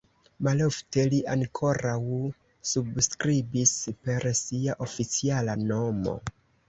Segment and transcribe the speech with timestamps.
[0.45, 1.99] Malofte li ankoraŭ
[2.71, 3.75] subskribis
[4.09, 6.17] per sia oficiala nomo.